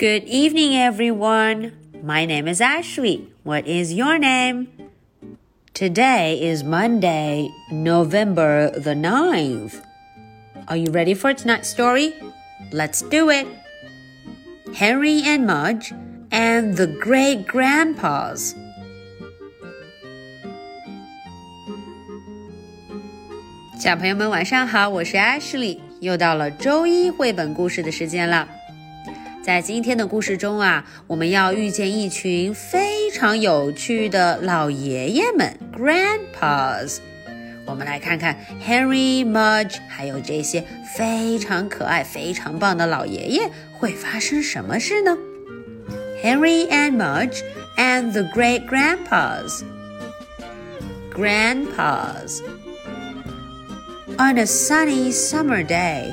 [0.00, 1.72] Good evening, everyone.
[2.02, 3.32] My name is Ashley.
[3.44, 4.68] What is your name?
[5.74, 9.82] Today is Monday, November the 9th.
[10.68, 12.14] Are you ready for tonight's story?
[12.72, 13.46] Let's do it.
[14.74, 15.92] Henry and Mudge
[16.30, 18.54] and the Great Grandpas.
[23.78, 28.48] 小朋友们晚上好，我是 Ashley，又到了周一绘本故事的时间了。
[29.42, 36.98] 在今天的故事中啊，我们要遇见一群非常有趣的老爷爷们 （grandpas）。
[37.64, 40.64] 我们来看看 Henry、Mudge 还有这些
[40.96, 45.16] 非常可爱、非常棒的老爷爷会发生什么事呢？
[46.22, 47.40] Henry and Mudge
[47.76, 49.62] and the Great Grandpas.
[51.12, 52.40] Grandpas.
[54.18, 56.12] On a sunny summer day,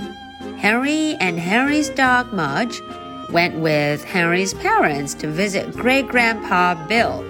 [0.62, 2.82] Henry and Henry's dog Mudge
[3.31, 7.23] went with Henry's parents to visit great grandpa Bill.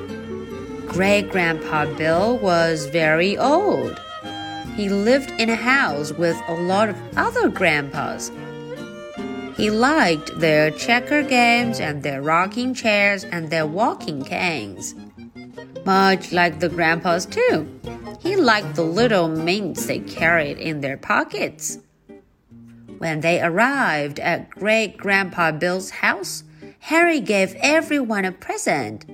[0.86, 4.00] Great grandpa Bill was very old.
[4.76, 8.30] He lived in a house with a lot of other grandpas.
[9.56, 14.94] He liked their checker games and their rocking chairs and their walking canes.
[15.84, 17.66] Mudge like the grandpas, too.
[18.20, 21.78] He liked the little mints they carried in their pockets.
[22.98, 26.42] When they arrived at Great Grandpa Bill's house,
[26.80, 29.04] Harry gave everyone a present.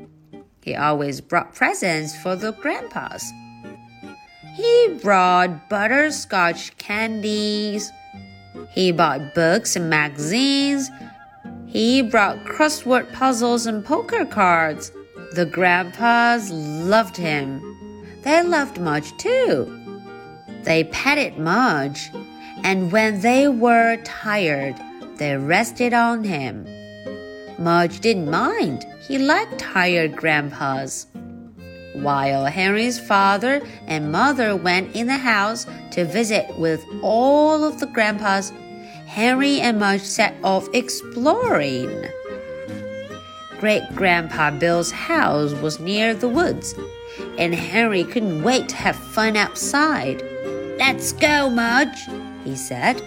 [0.63, 3.31] He always brought presents for the grandpas.
[4.55, 7.93] He brought butterscotch candies.
[8.71, 10.91] He bought books and magazines.
[11.67, 14.93] He brought crossword puzzles and poker cards.
[15.33, 17.61] The grandpas loved him.
[18.23, 20.01] They loved Mudge too.
[20.63, 22.11] They petted Mudge
[22.65, 24.75] and when they were tired,
[25.17, 26.67] they rested on him.
[27.59, 28.85] Mudge didn't mind.
[29.07, 31.07] He liked tired grandpas.
[31.95, 37.87] While Henry's father and mother went in the house to visit with all of the
[37.87, 38.51] grandpas,
[39.07, 42.09] Henry and Mudge set off exploring.
[43.61, 46.75] Great Grandpa Bill's house was near the woods,
[47.39, 50.23] and Henry couldn't wait to have fun outside.
[50.79, 52.09] Let's go, Mudge,
[52.45, 53.03] he said.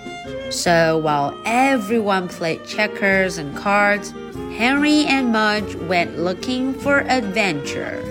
[0.51, 4.11] So while everyone played checkers and cards,
[4.57, 8.01] Henry and Mudge went looking for adventure.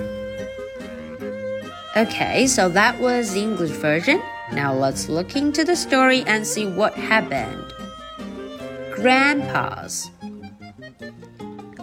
[1.97, 4.23] Okay, so that was the English version.
[4.53, 7.65] Now let's look into the story and see what happened.
[8.93, 10.11] Grandpas.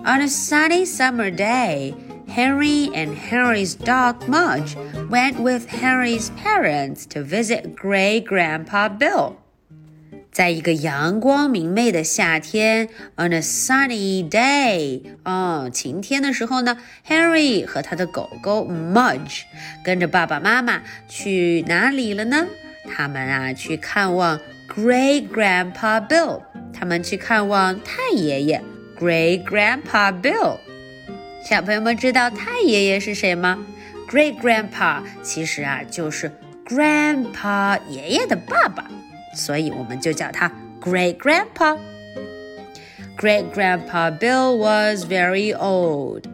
[0.06, 1.96] On a sunny summer day,
[2.33, 4.77] Henry and Henry's dog Mudge
[5.11, 9.37] went with Henry's parents to visit Great Grandpa Bill.
[10.31, 19.43] 在一个阳光明媚的夏天，on a sunny day，哦，晴天的时候呢，Henry 和他的狗狗 Mudge
[19.83, 22.47] 跟着爸爸妈妈去哪里了呢？
[22.89, 28.63] 他们啊去看望 Great Grandpa Bill，他们去看望太爷爷
[28.97, 30.59] Great Grandpa Bill。
[31.45, 33.59] 小朋友们知道太爷爷是谁吗？
[34.11, 36.31] Great Grandpa 其实啊就是
[36.67, 38.85] Grandpa 爷爷的爸爸，
[39.35, 40.51] 所以我们就叫他
[40.81, 46.25] Great Grandpa。Great Grandpa Bill was very old。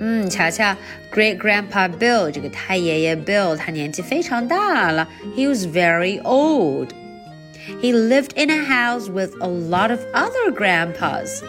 [0.00, 0.74] 嗯，瞧瞧，
[1.12, 5.06] Great Grandpa Bill 这个太爷爷 Bill 他年纪非常大了，
[5.36, 11.42] He was very old。He lived in a house with a lot of other grandpas。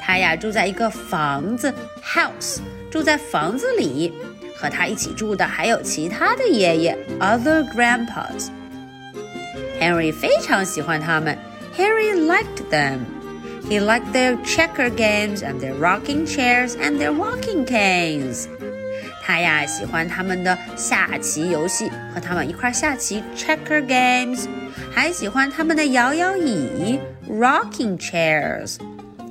[0.00, 2.58] 他呀住在一个房子 house，
[2.90, 4.12] 住在房子里，
[4.56, 11.36] 和他一起住的还有其他的爷爷 other grandpas。Henry 非常喜欢他们，
[11.76, 18.46] Henry liked them。He liked their checker games and their rocking chairs and their walking canes。
[19.22, 24.46] 他呀喜欢他们的下棋游戏，和他们一块下棋 checker games，
[24.92, 28.76] 还喜欢他们的摇摇椅 rocking chairs。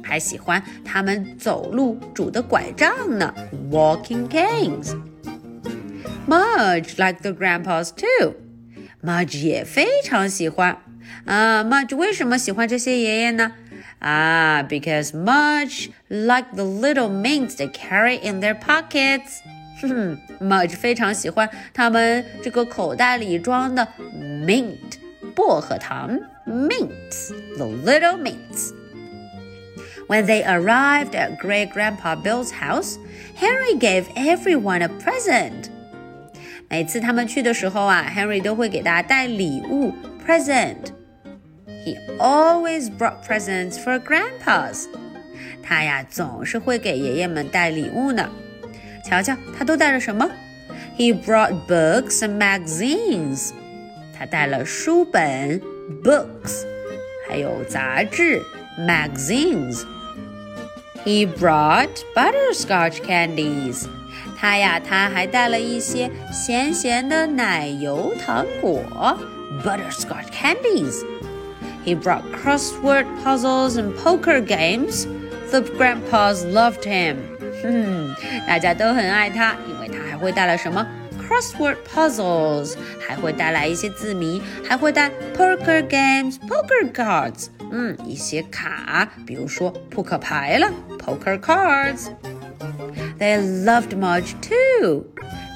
[0.03, 3.33] 还喜欢他们走路拄的拐杖呢，
[3.71, 10.77] walking canes。Mudge liked the grandpas too。Mudge 也非常喜欢
[11.25, 11.63] 啊。
[11.63, 13.53] Mudge 为什么喜欢这些爷爷呢？
[14.00, 19.39] 啊，because Mudge liked the little mints they carry in their pockets。
[19.81, 24.75] 哼，Mudge 非常喜欢他们这个口袋里装的 mint
[25.33, 28.73] 薄荷糖，mints，the little mints。
[30.07, 32.97] When they arrived at Great Grandpa Bill's house,
[33.35, 35.69] Henry gave everyone a present.
[36.67, 39.94] 每次他们去的时候啊，Henry 都会给大家带礼物
[40.25, 40.94] present.
[41.85, 44.85] He always brought presents for grandpas.
[45.63, 48.29] 他呀总是会给爷爷们带礼物呢。
[49.06, 50.29] 瞧瞧，他都带了什么？
[50.97, 53.51] He brought books and magazines。
[54.17, 55.61] 他带了书本
[56.03, 56.65] books，
[57.27, 58.41] 还有杂志
[58.79, 59.85] magazines。
[61.06, 63.85] He brought butterscotch candies。
[64.38, 68.81] 他呀，他还带了一些咸咸的奶油糖果
[69.63, 75.07] butterscotch candies。He brought crossword puzzles and poker games.
[75.51, 77.17] The grandpas loved him.
[77.63, 78.15] 嗯，
[78.47, 80.85] 大家都很爱他，因为他还会带来什么
[81.19, 82.75] crossword puzzles，
[83.06, 95.06] 还会带来一些字谜，还会带 poker games poker cards， 嗯，一些卡，比如说扑克牌了 poker cards。They loved Mudge too，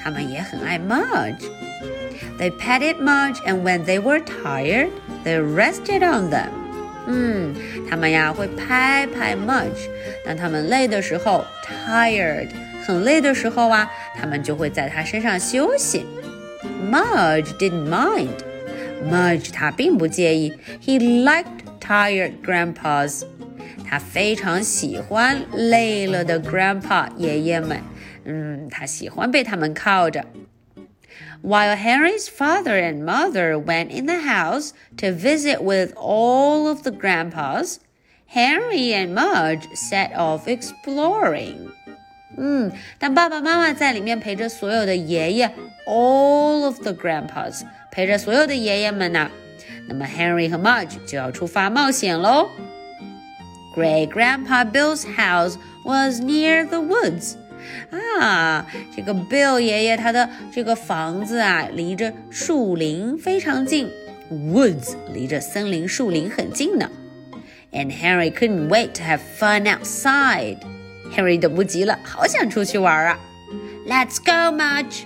[0.03, 4.89] 他们也很爱 Mudge。They petted Mudge and when they were tired,
[5.23, 6.49] they rested on them.
[7.05, 7.53] 嗯，
[7.89, 9.89] 他们呀会拍拍 Mudge，
[10.25, 11.45] 当他们累的时候，
[11.87, 12.49] tired，
[12.85, 13.89] 很累的时候啊，
[14.19, 16.05] 他们就会在他身上休息。
[16.89, 18.29] Mudge didn't mind.
[19.09, 21.45] Mudge 他并不介意，he liked
[21.87, 23.23] tired grandpas.
[23.85, 27.79] 他非常喜欢累了的 grandpa 爷爷们，
[28.25, 30.25] 嗯，他喜欢被他们靠着。
[31.43, 37.79] while Henry's father and mother went in the house to visit with all of the grandpas,
[38.33, 41.69] Henry and Mudge set off exploring.
[42.37, 45.51] 嗯，当爸爸妈妈在里面陪着所有的爷爷，
[45.85, 47.61] all of the grandpas，
[47.91, 49.29] 陪着所有的爷爷们呢，
[49.87, 52.49] 那么 Henry 和 Mudge 就要出发冒险喽。
[53.75, 57.35] Great Grandpa Bill's house was near the woods.
[58.19, 58.65] 啊，
[58.95, 63.89] 这个 Bill 爷爷他的这个房子啊，离着树林非常近，
[64.29, 66.89] woods 离着森林树林很近呢。
[67.71, 70.57] And Henry couldn't wait to have fun outside.
[71.15, 73.19] Henry 等不及了，好想出去玩啊！
[73.87, 75.03] Let's go, Mudge.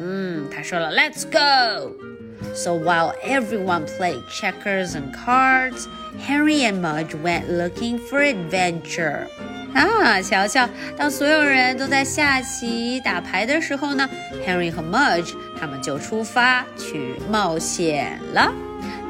[0.00, 2.05] 嗯，他说了，Let's go.
[2.54, 9.26] So while everyone played checkers and cards, Henry and Mudge went looking for adventure.
[9.74, 10.68] 啊，瞧瞧，
[10.98, 14.06] 当所有人都在下棋、打牌的时候呢，
[14.46, 18.52] Henry 和 Mudge 他们就出发去冒险了。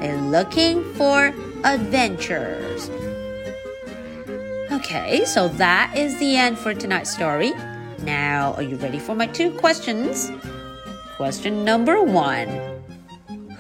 [0.01, 1.33] They're looking for
[1.63, 2.91] adventures.
[4.71, 7.53] Okay, so that is the end for tonight's story.
[8.05, 10.31] Now, are you ready for my two questions?
[11.17, 12.49] Question number one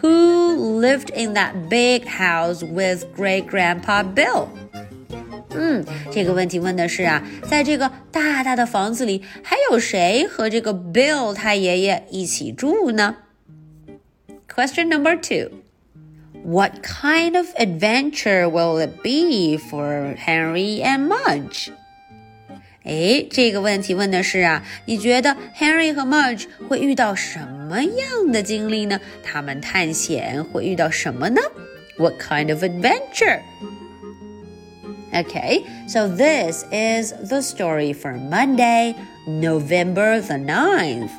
[0.02, 4.48] Who lived in that big house with great grandpa Bill?
[5.54, 13.16] 嗯，这个问题问的是啊，在这个大大的房子里，还有谁和这个 Bill 他爷爷一起住呢？
[14.48, 15.50] Question number two.
[16.44, 21.70] What kind of adventure will it be for Henry and Mudge?
[22.87, 27.39] 哎，这个问题问的是啊，你觉得 Harry 和 Mudge 会遇到什
[27.69, 28.99] 么样的经历呢？
[29.21, 31.41] 他们探险会遇到什么呢
[31.97, 33.41] ？What kind of adventure?
[35.11, 38.95] Okay, so this is the story for Monday,
[39.27, 41.09] November the 9th.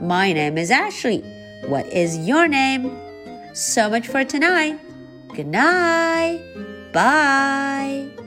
[0.00, 1.22] My name is Ashley.
[1.68, 2.90] What is your name?
[3.52, 4.78] So much for tonight.
[5.34, 6.40] Good night.
[6.92, 8.23] Bye.